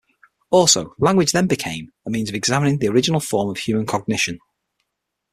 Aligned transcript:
Also, 0.49 0.95
language 0.97 1.31
then 1.31 1.45
becomes 1.45 1.89
a 2.07 2.09
means 2.09 2.27
of 2.27 2.33
examining 2.33 2.79
the 2.79 2.87
original 2.87 3.19
form 3.19 3.51
of 3.51 3.57
human 3.59 3.85
cognition. 3.85 4.39